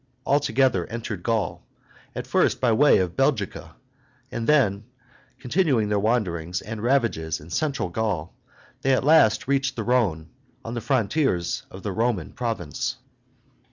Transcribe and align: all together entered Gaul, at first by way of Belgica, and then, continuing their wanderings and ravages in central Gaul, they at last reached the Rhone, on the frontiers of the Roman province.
all 0.25 0.39
together 0.39 0.87
entered 0.87 1.21
Gaul, 1.21 1.61
at 2.15 2.25
first 2.25 2.59
by 2.59 2.71
way 2.71 2.97
of 2.97 3.15
Belgica, 3.15 3.75
and 4.31 4.47
then, 4.47 4.83
continuing 5.37 5.89
their 5.89 5.99
wanderings 5.99 6.59
and 6.59 6.81
ravages 6.81 7.39
in 7.39 7.51
central 7.51 7.89
Gaul, 7.89 8.33
they 8.81 8.93
at 8.93 9.03
last 9.03 9.47
reached 9.47 9.75
the 9.75 9.83
Rhone, 9.83 10.27
on 10.65 10.73
the 10.73 10.81
frontiers 10.81 11.61
of 11.69 11.83
the 11.83 11.91
Roman 11.91 12.31
province. 12.33 12.97